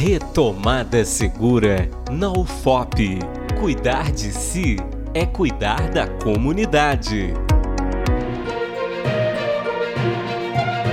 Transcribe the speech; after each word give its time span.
Retomada 0.00 1.04
segura 1.04 1.90
na 2.08 2.30
UFOP. 2.30 3.18
Cuidar 3.58 4.12
de 4.12 4.30
si 4.30 4.76
é 5.12 5.26
cuidar 5.26 5.90
da 5.90 6.06
comunidade. 6.06 7.34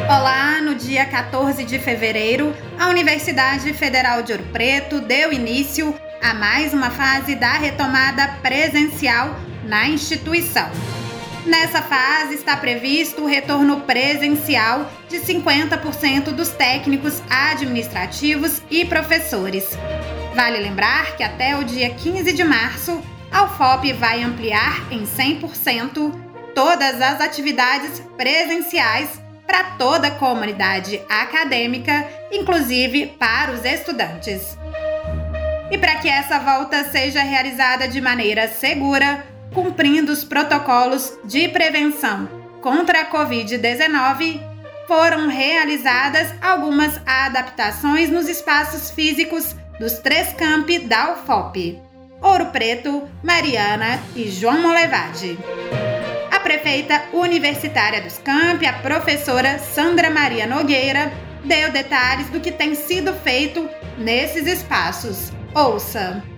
Olá, 0.10 0.60
no 0.60 0.74
dia 0.74 1.06
14 1.06 1.64
de 1.66 1.78
fevereiro, 1.78 2.52
a 2.80 2.90
Universidade 2.90 3.72
Federal 3.74 4.24
de 4.24 4.32
Ouro 4.32 4.46
Preto 4.52 5.00
deu 5.00 5.32
início 5.32 5.94
a 6.20 6.34
mais 6.34 6.74
uma 6.74 6.90
fase 6.90 7.36
da 7.36 7.54
retomada 7.54 8.28
presencial 8.42 9.36
na 9.66 9.88
instituição. 9.88 10.68
Nessa 11.46 11.80
fase 11.80 12.34
está 12.34 12.58
previsto 12.58 13.22
o 13.22 13.28
retorno 13.28 13.82
presencial 13.82 14.92
de 15.08 15.20
50% 15.20 16.32
dos 16.32 16.50
técnicos 16.50 17.22
administrativos 17.30 18.64
e 18.70 18.84
professores. 18.84 19.78
Vale 20.34 20.58
lembrar 20.58 21.16
que 21.16 21.24
até 21.24 21.56
o 21.56 21.64
dia 21.64 21.92
15 21.92 22.34
de 22.34 22.44
março, 22.44 23.00
a 23.32 23.44
UFOP 23.44 23.94
vai 23.94 24.24
ampliar 24.24 24.92
em 24.92 25.04
100% 25.04 26.20
todas 26.56 27.00
as 27.00 27.22
atividades 27.22 28.02
presenciais 28.18 29.22
para 29.46 29.76
toda 29.78 30.08
a 30.08 30.16
comunidade 30.16 31.00
acadêmica, 31.08 32.08
inclusive 32.32 33.06
para 33.20 33.52
os 33.52 33.64
estudantes. 33.64 34.58
E 35.70 35.78
para 35.78 35.96
que 35.96 36.10
essa 36.10 36.40
volta 36.40 36.84
seja 36.86 37.22
realizada 37.22 37.88
de 37.88 38.02
maneira 38.02 38.48
segura, 38.48 39.35
cumprindo 39.56 40.12
os 40.12 40.26
protocolos 40.26 41.18
de 41.24 41.48
prevenção 41.48 42.28
contra 42.62 43.02
a 43.02 43.10
Covid-19, 43.10 44.42
foram 44.86 45.28
realizadas 45.30 46.32
algumas 46.42 47.00
adaptações 47.06 48.10
nos 48.10 48.28
espaços 48.28 48.92
físicos 48.92 49.56
dos 49.80 49.94
três 49.94 50.34
campi 50.34 50.80
da 50.80 51.14
UFOP: 51.14 51.82
Ouro 52.22 52.48
Preto, 52.48 53.08
Mariana 53.24 54.00
e 54.16 54.30
João 54.30 54.62
Molevade. 54.62 55.40
A 56.32 56.40
prefeita 56.40 57.02
universitária 57.14 58.02
dos 58.02 58.18
campi, 58.18 58.66
a 58.66 58.74
professora 58.74 59.58
Sandra 59.58 60.10
Maria 60.10 60.46
Nogueira, 60.46 61.12
deu 61.46 61.72
detalhes 61.72 62.30
do 62.30 62.42
que 62.42 62.52
tem 62.52 62.76
sido 62.76 63.14
feito 63.14 63.68
nesses 63.98 64.46
espaços. 64.46 65.32
Ouça! 65.54 66.35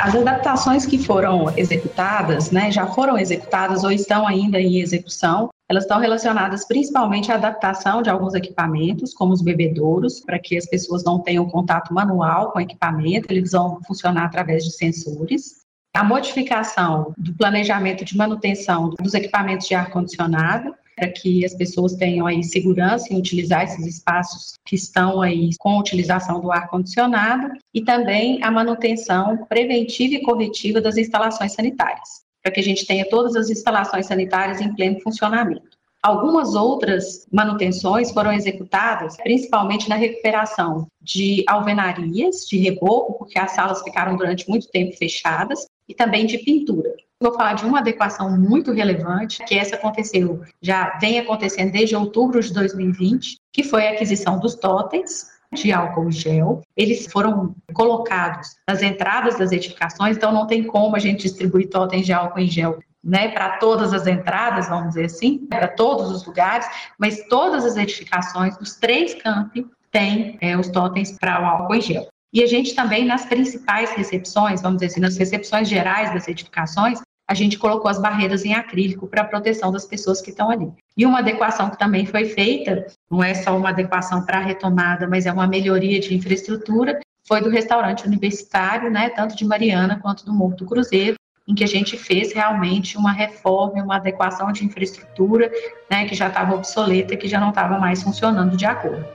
As 0.00 0.14
adaptações 0.14 0.86
que 0.86 0.96
foram 0.96 1.52
executadas, 1.56 2.52
né, 2.52 2.70
já 2.70 2.86
foram 2.86 3.18
executadas 3.18 3.82
ou 3.82 3.90
estão 3.90 4.26
ainda 4.26 4.60
em 4.60 4.80
execução, 4.80 5.50
elas 5.68 5.84
estão 5.84 5.98
relacionadas 5.98 6.64
principalmente 6.64 7.32
à 7.32 7.34
adaptação 7.34 8.00
de 8.00 8.08
alguns 8.08 8.34
equipamentos, 8.34 9.12
como 9.12 9.32
os 9.32 9.42
bebedouros, 9.42 10.20
para 10.20 10.38
que 10.38 10.56
as 10.56 10.66
pessoas 10.66 11.02
não 11.02 11.18
tenham 11.18 11.48
contato 11.48 11.92
manual 11.92 12.52
com 12.52 12.58
o 12.58 12.62
equipamento, 12.62 13.26
eles 13.30 13.52
vão 13.52 13.80
funcionar 13.86 14.26
através 14.26 14.64
de 14.64 14.70
sensores. 14.70 15.58
A 15.94 16.04
modificação 16.04 17.12
do 17.18 17.34
planejamento 17.34 18.04
de 18.04 18.16
manutenção 18.16 18.90
dos 18.90 19.14
equipamentos 19.14 19.66
de 19.66 19.74
ar-condicionado, 19.74 20.72
para 20.98 21.08
que 21.08 21.44
as 21.44 21.54
pessoas 21.54 21.94
tenham 21.94 22.26
aí 22.26 22.42
segurança 22.42 23.12
em 23.12 23.18
utilizar 23.18 23.62
esses 23.62 23.86
espaços 23.86 24.54
que 24.66 24.74
estão 24.74 25.22
aí 25.22 25.50
com 25.58 25.78
utilização 25.78 26.40
do 26.40 26.50
ar 26.50 26.68
condicionado 26.68 27.52
e 27.72 27.82
também 27.82 28.42
a 28.42 28.50
manutenção 28.50 29.46
preventiva 29.46 30.14
e 30.14 30.22
corretiva 30.22 30.80
das 30.80 30.96
instalações 30.96 31.52
sanitárias, 31.52 32.22
para 32.42 32.52
que 32.52 32.60
a 32.60 32.64
gente 32.64 32.86
tenha 32.86 33.08
todas 33.08 33.36
as 33.36 33.48
instalações 33.48 34.06
sanitárias 34.06 34.60
em 34.60 34.74
pleno 34.74 35.00
funcionamento. 35.00 35.78
Algumas 36.02 36.54
outras 36.54 37.26
manutenções 37.32 38.12
foram 38.12 38.32
executadas, 38.32 39.16
principalmente 39.16 39.88
na 39.88 39.96
recuperação 39.96 40.86
de 41.00 41.44
alvenarias, 41.46 42.46
de 42.48 42.56
reboco, 42.58 43.18
porque 43.18 43.38
as 43.38 43.52
salas 43.52 43.82
ficaram 43.82 44.16
durante 44.16 44.48
muito 44.48 44.68
tempo 44.68 44.96
fechadas, 44.96 45.66
e 45.88 45.94
também 45.94 46.26
de 46.26 46.38
pintura. 46.38 46.94
Vou 47.20 47.32
falar 47.32 47.54
de 47.54 47.64
uma 47.64 47.80
adequação 47.80 48.38
muito 48.38 48.70
relevante, 48.70 49.44
que 49.44 49.58
essa 49.58 49.74
aconteceu, 49.74 50.40
já 50.62 50.96
vem 50.98 51.18
acontecendo 51.18 51.72
desde 51.72 51.96
outubro 51.96 52.40
de 52.40 52.52
2020, 52.52 53.38
que 53.52 53.64
foi 53.64 53.88
a 53.88 53.92
aquisição 53.92 54.38
dos 54.38 54.54
totens 54.54 55.26
de 55.52 55.72
álcool 55.72 56.12
gel. 56.12 56.62
Eles 56.76 57.10
foram 57.10 57.56
colocados 57.72 58.56
nas 58.68 58.82
entradas 58.82 59.36
das 59.36 59.50
edificações, 59.50 60.16
então 60.16 60.30
não 60.30 60.46
tem 60.46 60.62
como 60.62 60.94
a 60.94 61.00
gente 61.00 61.22
distribuir 61.22 61.68
totens 61.68 62.06
de 62.06 62.12
álcool 62.12 62.38
em 62.38 62.46
gel 62.46 62.78
né, 63.02 63.28
para 63.28 63.58
todas 63.58 63.92
as 63.92 64.06
entradas, 64.06 64.68
vamos 64.68 64.88
dizer 64.88 65.06
assim, 65.06 65.38
para 65.38 65.68
todos 65.68 66.10
os 66.10 66.24
lugares, 66.24 66.66
mas 66.98 67.24
todas 67.28 67.64
as 67.64 67.76
edificações 67.76 68.56
dos 68.58 68.76
três 68.76 69.14
campi 69.14 69.66
têm 69.90 70.38
é, 70.40 70.56
os 70.56 70.68
totens 70.68 71.12
para 71.18 71.40
o 71.42 71.44
álcool 71.44 71.74
em 71.74 71.80
gel. 71.80 72.08
E 72.32 72.42
a 72.42 72.46
gente 72.46 72.74
também, 72.74 73.06
nas 73.06 73.24
principais 73.24 73.90
recepções, 73.92 74.60
vamos 74.60 74.78
dizer 74.78 74.92
assim, 74.92 75.00
nas 75.00 75.16
recepções 75.16 75.68
gerais 75.68 76.12
das 76.12 76.28
edificações, 76.28 77.00
a 77.28 77.34
gente 77.34 77.58
colocou 77.58 77.90
as 77.90 78.00
barreiras 78.00 78.46
em 78.46 78.54
acrílico 78.54 79.06
para 79.06 79.22
proteção 79.22 79.70
das 79.70 79.84
pessoas 79.84 80.22
que 80.22 80.30
estão 80.30 80.50
ali. 80.50 80.72
E 80.96 81.04
uma 81.04 81.18
adequação 81.18 81.68
que 81.68 81.78
também 81.78 82.06
foi 82.06 82.24
feita, 82.24 82.86
não 83.10 83.22
é 83.22 83.34
só 83.34 83.54
uma 83.54 83.68
adequação 83.68 84.24
para 84.24 84.38
a 84.38 84.40
retomada, 84.40 85.06
mas 85.06 85.26
é 85.26 85.32
uma 85.32 85.46
melhoria 85.46 86.00
de 86.00 86.14
infraestrutura, 86.14 86.98
foi 87.26 87.42
do 87.42 87.50
restaurante 87.50 88.06
universitário, 88.06 88.90
né, 88.90 89.10
tanto 89.10 89.36
de 89.36 89.44
Mariana 89.44 89.98
quanto 90.00 90.24
do 90.24 90.32
Morro 90.32 90.56
do 90.56 90.64
Cruzeiro, 90.64 91.16
em 91.46 91.54
que 91.54 91.62
a 91.62 91.68
gente 91.68 91.98
fez 91.98 92.32
realmente 92.32 92.96
uma 92.96 93.12
reforma, 93.12 93.82
uma 93.82 93.96
adequação 93.96 94.50
de 94.50 94.64
infraestrutura, 94.64 95.50
né, 95.90 96.06
que 96.06 96.14
já 96.14 96.28
estava 96.28 96.54
obsoleta, 96.54 97.14
que 97.14 97.28
já 97.28 97.38
não 97.38 97.50
estava 97.50 97.78
mais 97.78 98.02
funcionando 98.02 98.56
de 98.56 98.64
acordo. 98.64 99.06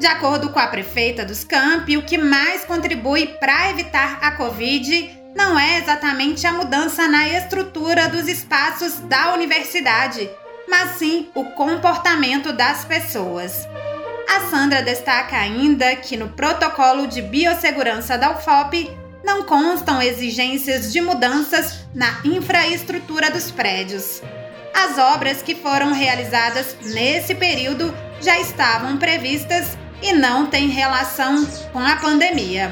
De 0.00 0.06
acordo 0.06 0.50
com 0.50 0.58
a 0.58 0.66
prefeita 0.66 1.24
dos 1.24 1.44
Campi, 1.44 1.96
o 1.96 2.02
que 2.02 2.16
mais 2.18 2.64
contribui 2.64 3.26
para 3.38 3.70
evitar 3.70 4.18
a 4.22 4.32
Covid 4.32 5.19
não 5.34 5.58
é 5.58 5.78
exatamente 5.78 6.46
a 6.46 6.52
mudança 6.52 7.08
na 7.08 7.28
estrutura 7.28 8.08
dos 8.08 8.28
espaços 8.28 8.98
da 9.00 9.32
universidade, 9.34 10.28
mas 10.68 10.98
sim 10.98 11.28
o 11.34 11.44
comportamento 11.44 12.52
das 12.52 12.84
pessoas. 12.84 13.68
A 14.28 14.48
Sandra 14.48 14.82
destaca 14.82 15.36
ainda 15.36 15.96
que 15.96 16.16
no 16.16 16.28
protocolo 16.28 17.06
de 17.06 17.20
biossegurança 17.20 18.16
da 18.16 18.30
UFOP 18.30 18.90
não 19.24 19.42
constam 19.42 20.00
exigências 20.00 20.92
de 20.92 21.00
mudanças 21.00 21.84
na 21.94 22.20
infraestrutura 22.24 23.30
dos 23.30 23.50
prédios. 23.50 24.22
As 24.74 24.98
obras 24.98 25.42
que 25.42 25.54
foram 25.54 25.92
realizadas 25.92 26.76
nesse 26.82 27.34
período 27.34 27.94
já 28.20 28.38
estavam 28.38 28.96
previstas 28.96 29.76
e 30.02 30.12
não 30.12 30.46
tem 30.46 30.68
relação 30.68 31.44
com 31.72 31.80
a 31.80 31.96
pandemia. 31.96 32.70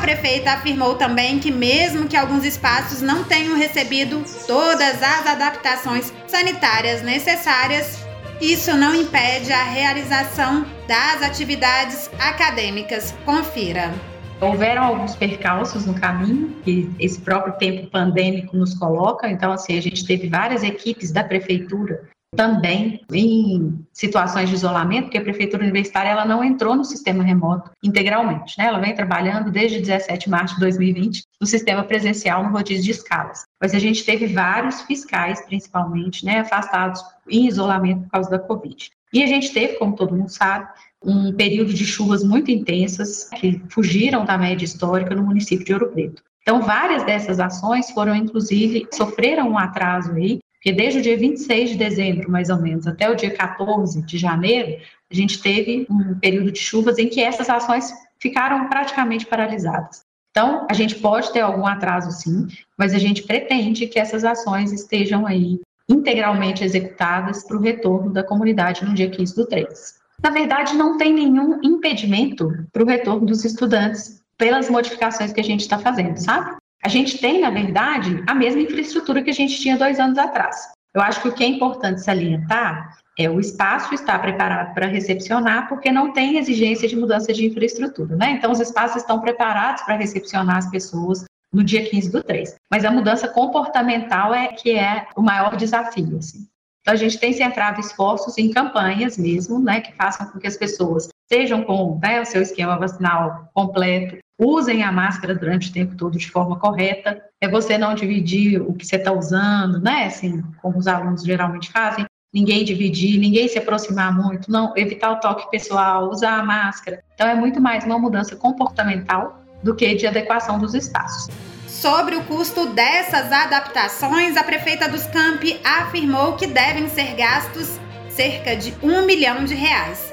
A 0.00 0.02
prefeita 0.02 0.52
afirmou 0.52 0.94
também 0.94 1.38
que, 1.38 1.50
mesmo 1.50 2.08
que 2.08 2.16
alguns 2.16 2.42
espaços 2.42 3.02
não 3.02 3.22
tenham 3.22 3.54
recebido 3.54 4.24
todas 4.46 5.02
as 5.02 5.26
adaptações 5.26 6.10
sanitárias 6.26 7.02
necessárias, 7.02 8.02
isso 8.40 8.74
não 8.78 8.94
impede 8.94 9.52
a 9.52 9.62
realização 9.62 10.64
das 10.88 11.22
atividades 11.22 12.10
acadêmicas. 12.18 13.14
Confira. 13.26 13.92
Houveram 14.40 14.84
alguns 14.84 15.14
percalços 15.14 15.84
no 15.84 15.92
caminho 15.92 16.56
que 16.64 16.90
esse 16.98 17.20
próprio 17.20 17.52
tempo 17.58 17.90
pandêmico 17.90 18.56
nos 18.56 18.72
coloca. 18.72 19.28
Então, 19.28 19.52
assim, 19.52 19.76
a 19.76 19.82
gente 19.82 20.06
teve 20.06 20.30
várias 20.30 20.62
equipes 20.62 21.12
da 21.12 21.22
prefeitura 21.22 22.08
também 22.34 23.00
em 23.12 23.84
situações 23.92 24.48
de 24.48 24.54
isolamento, 24.54 25.04
porque 25.04 25.18
a 25.18 25.22
prefeitura 25.22 25.64
universitária 25.64 26.10
ela 26.10 26.24
não 26.24 26.44
entrou 26.44 26.76
no 26.76 26.84
sistema 26.84 27.24
remoto 27.24 27.70
integralmente, 27.82 28.56
né? 28.56 28.66
Ela 28.66 28.78
vem 28.78 28.94
trabalhando 28.94 29.50
desde 29.50 29.80
17 29.80 30.24
de 30.24 30.30
março 30.30 30.54
de 30.54 30.60
2020 30.60 31.24
no 31.40 31.46
sistema 31.46 31.82
presencial 31.82 32.44
no 32.44 32.50
rodízio 32.50 32.84
de 32.84 32.92
escalas. 32.92 33.44
Mas 33.60 33.74
a 33.74 33.78
gente 33.78 34.04
teve 34.04 34.28
vários 34.28 34.82
fiscais, 34.82 35.44
principalmente, 35.44 36.24
né, 36.24 36.40
afastados 36.40 37.02
em 37.28 37.48
isolamento 37.48 38.02
por 38.04 38.10
causa 38.10 38.30
da 38.30 38.38
Covid. 38.38 38.90
E 39.12 39.22
a 39.22 39.26
gente 39.26 39.52
teve, 39.52 39.74
como 39.74 39.96
todo 39.96 40.14
mundo 40.14 40.30
sabe, 40.30 40.68
um 41.04 41.32
período 41.32 41.74
de 41.74 41.84
chuvas 41.84 42.22
muito 42.22 42.50
intensas 42.50 43.28
que 43.30 43.60
fugiram 43.70 44.24
da 44.24 44.38
média 44.38 44.64
histórica 44.64 45.14
no 45.14 45.24
município 45.24 45.64
de 45.64 45.72
Ouro 45.72 45.88
Preto. 45.88 46.22
Então, 46.42 46.62
várias 46.62 47.04
dessas 47.04 47.40
ações 47.40 47.90
foram, 47.90 48.14
inclusive, 48.14 48.86
sofreram 48.92 49.50
um 49.50 49.58
atraso 49.58 50.12
aí, 50.12 50.38
porque 50.60 50.72
desde 50.72 50.98
o 50.98 51.02
dia 51.02 51.16
26 51.16 51.70
de 51.70 51.76
dezembro, 51.76 52.30
mais 52.30 52.50
ou 52.50 52.58
menos, 52.58 52.86
até 52.86 53.10
o 53.10 53.14
dia 53.14 53.30
14 53.30 54.02
de 54.02 54.18
janeiro, 54.18 54.78
a 55.10 55.14
gente 55.14 55.40
teve 55.40 55.86
um 55.88 56.18
período 56.20 56.52
de 56.52 56.58
chuvas 56.58 56.98
em 56.98 57.08
que 57.08 57.22
essas 57.22 57.48
ações 57.48 57.90
ficaram 58.18 58.68
praticamente 58.68 59.24
paralisadas. 59.24 60.04
Então, 60.30 60.66
a 60.70 60.74
gente 60.74 60.96
pode 60.96 61.32
ter 61.32 61.40
algum 61.40 61.66
atraso 61.66 62.10
sim, 62.10 62.46
mas 62.76 62.92
a 62.92 62.98
gente 62.98 63.22
pretende 63.22 63.86
que 63.86 63.98
essas 63.98 64.22
ações 64.22 64.70
estejam 64.70 65.26
aí 65.26 65.60
integralmente 65.88 66.62
executadas 66.62 67.42
para 67.42 67.56
o 67.56 67.60
retorno 67.60 68.12
da 68.12 68.22
comunidade 68.22 68.84
no 68.84 68.94
dia 68.94 69.10
15 69.10 69.34
do 69.34 69.46
3. 69.46 69.98
Na 70.22 70.28
verdade, 70.28 70.76
não 70.76 70.98
tem 70.98 71.14
nenhum 71.14 71.58
impedimento 71.64 72.52
para 72.70 72.82
o 72.82 72.86
retorno 72.86 73.26
dos 73.26 73.46
estudantes 73.46 74.22
pelas 74.36 74.68
modificações 74.68 75.32
que 75.32 75.40
a 75.40 75.44
gente 75.44 75.60
está 75.60 75.78
fazendo, 75.78 76.18
sabe? 76.18 76.59
A 76.82 76.88
gente 76.88 77.18
tem, 77.18 77.40
na 77.40 77.50
verdade, 77.50 78.22
a 78.26 78.34
mesma 78.34 78.62
infraestrutura 78.62 79.22
que 79.22 79.30
a 79.30 79.34
gente 79.34 79.60
tinha 79.60 79.76
dois 79.76 80.00
anos 80.00 80.18
atrás. 80.18 80.72
Eu 80.94 81.02
acho 81.02 81.20
que 81.20 81.28
o 81.28 81.32
que 81.32 81.44
é 81.44 81.46
importante 81.46 82.00
salientar 82.02 82.98
É, 83.18 83.28
o 83.28 83.38
espaço 83.38 83.92
está 83.92 84.18
preparado 84.18 84.72
para 84.72 84.86
recepcionar 84.86 85.68
porque 85.68 85.92
não 85.92 86.10
tem 86.10 86.38
exigência 86.38 86.88
de 86.88 86.96
mudança 86.96 87.34
de 87.34 87.44
infraestrutura, 87.44 88.16
né? 88.16 88.30
Então, 88.30 88.50
os 88.50 88.60
espaços 88.60 89.02
estão 89.02 89.20
preparados 89.20 89.82
para 89.82 89.96
recepcionar 89.96 90.56
as 90.56 90.70
pessoas 90.70 91.24
no 91.52 91.62
dia 91.62 91.84
15 91.84 92.10
do 92.10 92.22
3. 92.22 92.54
Mas 92.70 92.82
a 92.82 92.90
mudança 92.90 93.28
comportamental 93.28 94.32
é 94.32 94.48
que 94.48 94.70
é 94.70 95.06
o 95.14 95.20
maior 95.20 95.54
desafio, 95.56 96.16
assim. 96.16 96.46
Então, 96.80 96.94
a 96.94 96.96
gente 96.96 97.18
tem 97.18 97.32
centrado 97.34 97.78
esforços 97.80 98.38
em 98.38 98.50
campanhas 98.50 99.18
mesmo, 99.18 99.58
né, 99.58 99.82
que 99.82 99.92
façam 99.92 100.26
com 100.30 100.38
que 100.38 100.46
as 100.46 100.56
pessoas 100.56 101.08
sejam 101.30 101.62
com 101.62 101.98
né, 102.02 102.20
o 102.20 102.24
seu 102.24 102.42
esquema 102.42 102.76
vacinal 102.76 103.48
completo, 103.54 104.18
usem 104.38 104.82
a 104.82 104.90
máscara 104.90 105.34
durante 105.34 105.70
o 105.70 105.72
tempo 105.72 105.94
todo 105.94 106.18
de 106.18 106.30
forma 106.30 106.58
correta, 106.58 107.22
é 107.40 107.48
você 107.48 107.78
não 107.78 107.94
dividir 107.94 108.60
o 108.60 108.72
que 108.74 108.86
você 108.86 108.96
está 108.96 109.12
usando, 109.12 109.80
né, 109.80 110.06
assim, 110.06 110.42
como 110.60 110.78
os 110.78 110.86
alunos 110.86 111.22
geralmente 111.22 111.70
fazem, 111.70 112.04
ninguém 112.32 112.64
dividir, 112.64 113.18
ninguém 113.18 113.48
se 113.48 113.58
aproximar 113.58 114.14
muito, 114.16 114.50
não, 114.50 114.72
evitar 114.76 115.12
o 115.12 115.20
toque 115.20 115.50
pessoal, 115.50 116.08
usar 116.08 116.38
a 116.38 116.42
máscara. 116.42 117.02
Então, 117.14 117.28
é 117.28 117.34
muito 117.34 117.60
mais 117.60 117.84
uma 117.84 117.98
mudança 117.98 118.34
comportamental 118.34 119.40
do 119.62 119.74
que 119.74 119.94
de 119.94 120.06
adequação 120.06 120.58
dos 120.58 120.74
espaços. 120.74 121.28
Sobre 121.66 122.16
o 122.16 122.24
custo 122.24 122.66
dessas 122.66 123.30
adaptações, 123.32 124.36
a 124.36 124.42
prefeita 124.42 124.88
dos 124.88 125.06
Campi 125.06 125.60
afirmou 125.64 126.34
que 126.34 126.46
devem 126.46 126.88
ser 126.88 127.14
gastos 127.14 127.78
cerca 128.08 128.56
de 128.56 128.74
um 128.82 129.06
milhão 129.06 129.44
de 129.44 129.54
reais. 129.54 130.09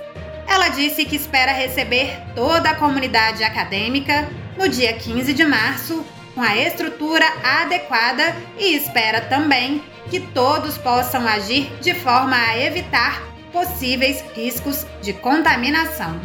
Ela 0.48 0.70
disse 0.70 1.06
que 1.06 1.16
espera 1.16 1.52
receber 1.52 2.18
toda 2.34 2.70
a 2.70 2.76
comunidade 2.76 3.44
acadêmica 3.44 4.30
no 4.58 4.70
dia 4.70 4.94
15 4.94 5.34
de 5.34 5.46
março, 5.46 6.06
com 6.34 6.42
a 6.42 6.56
estrutura 6.56 7.26
adequada 7.44 8.36
e 8.58 8.76
espera 8.76 9.22
também 9.22 9.84
que 10.10 10.20
todos 10.20 10.78
possam 10.78 11.28
agir 11.28 11.70
de 11.82 11.94
forma 11.94 12.36
a 12.36 12.58
evitar 12.58 13.22
possíveis 13.52 14.24
riscos 14.36 14.86
de 15.02 15.14
contaminação. 15.14 16.20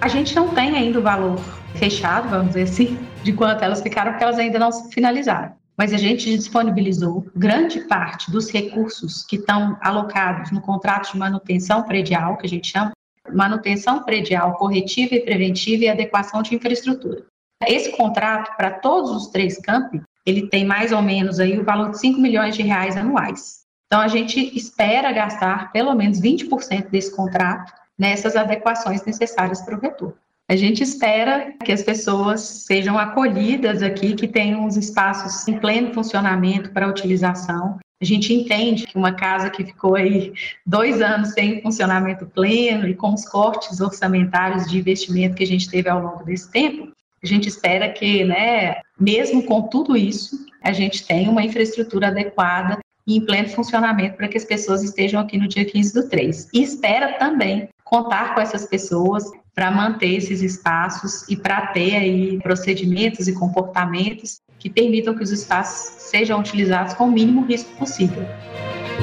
A 0.00 0.08
gente 0.08 0.34
não 0.34 0.48
tem 0.54 0.76
ainda 0.76 0.98
o 0.98 1.02
valor 1.02 1.40
fechado, 1.74 2.28
vamos 2.28 2.48
dizer 2.48 2.62
assim, 2.62 2.98
de 3.22 3.32
quanto 3.32 3.62
elas 3.64 3.82
ficaram, 3.82 4.12
porque 4.12 4.24
elas 4.24 4.38
ainda 4.38 4.58
não 4.58 4.72
se 4.72 4.92
finalizaram. 4.92 5.52
Mas 5.76 5.92
a 5.92 5.96
gente 5.96 6.36
disponibilizou 6.36 7.26
grande 7.36 7.80
parte 7.80 8.30
dos 8.30 8.50
recursos 8.50 9.24
que 9.24 9.36
estão 9.36 9.76
alocados 9.80 10.50
no 10.50 10.60
contrato 10.60 11.12
de 11.12 11.18
manutenção 11.18 11.82
predial, 11.82 12.36
que 12.36 12.46
a 12.46 12.48
gente 12.48 12.68
chama, 12.68 12.92
manutenção 13.32 14.02
predial 14.02 14.54
corretiva 14.54 15.14
e 15.14 15.20
preventiva 15.20 15.84
e 15.84 15.88
adequação 15.88 16.42
de 16.42 16.54
infraestrutura. 16.54 17.24
Esse 17.66 17.90
contrato, 17.96 18.56
para 18.56 18.70
todos 18.70 19.10
os 19.10 19.28
três 19.28 19.58
campi, 19.58 20.00
ele 20.24 20.48
tem 20.48 20.64
mais 20.64 20.92
ou 20.92 21.02
menos 21.02 21.40
aí 21.40 21.58
o 21.58 21.64
valor 21.64 21.90
de 21.90 21.98
5 21.98 22.20
milhões 22.20 22.54
de 22.54 22.62
reais 22.62 22.96
anuais. 22.96 23.62
Então, 23.86 24.00
a 24.00 24.08
gente 24.08 24.56
espera 24.56 25.10
gastar 25.12 25.72
pelo 25.72 25.94
menos 25.94 26.20
20% 26.20 26.90
desse 26.90 27.14
contrato 27.14 27.72
nessas 27.98 28.36
adequações 28.36 29.04
necessárias 29.04 29.60
para 29.62 29.76
o 29.76 29.80
retorno. 29.80 30.14
A 30.50 30.56
gente 30.56 30.82
espera 30.82 31.52
que 31.62 31.72
as 31.72 31.82
pessoas 31.82 32.40
sejam 32.40 32.98
acolhidas 32.98 33.82
aqui, 33.82 34.14
que 34.14 34.26
tenham 34.26 34.66
os 34.66 34.76
espaços 34.76 35.46
em 35.46 35.58
pleno 35.58 35.92
funcionamento 35.92 36.70
para 36.72 36.88
utilização. 36.88 37.78
A 38.00 38.04
gente 38.04 38.32
entende 38.32 38.86
que 38.86 38.96
uma 38.96 39.12
casa 39.12 39.50
que 39.50 39.64
ficou 39.64 39.96
aí 39.96 40.32
dois 40.64 41.00
anos 41.02 41.30
sem 41.30 41.60
funcionamento 41.60 42.26
pleno 42.26 42.86
e 42.86 42.94
com 42.94 43.12
os 43.12 43.28
cortes 43.28 43.80
orçamentários 43.80 44.70
de 44.70 44.78
investimento 44.78 45.34
que 45.34 45.42
a 45.42 45.46
gente 45.46 45.68
teve 45.68 45.88
ao 45.88 46.00
longo 46.00 46.24
desse 46.24 46.50
tempo, 46.50 46.92
a 47.22 47.26
gente 47.26 47.48
espera 47.48 47.88
que, 47.90 48.24
né, 48.24 48.76
mesmo 48.98 49.42
com 49.42 49.62
tudo 49.62 49.96
isso, 49.96 50.46
a 50.62 50.72
gente 50.72 51.04
tenha 51.04 51.28
uma 51.28 51.42
infraestrutura 51.42 52.08
adequada 52.08 52.78
e 53.04 53.16
em 53.16 53.24
pleno 53.24 53.48
funcionamento 53.48 54.16
para 54.16 54.28
que 54.28 54.36
as 54.36 54.44
pessoas 54.44 54.84
estejam 54.84 55.20
aqui 55.20 55.36
no 55.36 55.48
dia 55.48 55.64
15 55.64 55.94
do 55.94 56.08
3. 56.08 56.48
E 56.54 56.62
espera 56.62 57.14
também 57.14 57.68
contar 57.82 58.34
com 58.34 58.40
essas 58.40 58.66
pessoas 58.66 59.24
para 59.58 59.72
manter 59.72 60.14
esses 60.14 60.40
espaços 60.40 61.28
e 61.28 61.34
para 61.34 61.66
ter 61.72 61.96
aí 61.96 62.38
procedimentos 62.38 63.26
e 63.26 63.32
comportamentos 63.32 64.40
que 64.56 64.70
permitam 64.70 65.16
que 65.16 65.24
os 65.24 65.32
espaços 65.32 66.00
sejam 66.04 66.38
utilizados 66.38 66.94
com 66.94 67.08
o 67.08 67.10
mínimo 67.10 67.44
risco 67.44 67.68
possível. 67.76 68.24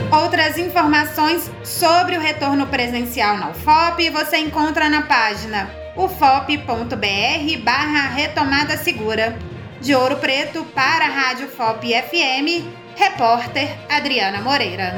Outras 0.10 0.58
informações 0.58 1.52
sobre 1.62 2.16
o 2.16 2.22
retorno 2.22 2.68
presencial 2.68 3.36
na 3.36 3.50
UFOP 3.50 4.10
você 4.12 4.38
encontra 4.38 4.90
na 4.90 5.02
página 5.02 5.70
ufop.br 5.98 7.62
barra 7.62 8.08
retomada 8.08 8.78
segura. 8.78 9.38
De 9.82 9.94
Ouro 9.94 10.16
Preto 10.16 10.64
para 10.74 11.06
a 11.06 11.10
Rádio 11.10 11.50
FOP 11.50 11.90
FM, 11.90 12.64
repórter 12.96 13.78
Adriana 13.90 14.40
Moreira. 14.40 14.96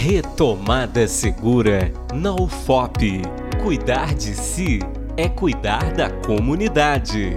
Retomada 0.00 1.08
segura 1.08 1.92
na 2.14 2.32
UFOP. 2.32 3.20
Cuidar 3.64 4.14
de 4.14 4.32
si 4.32 4.78
é 5.16 5.28
cuidar 5.28 5.92
da 5.92 6.08
comunidade. 6.08 7.36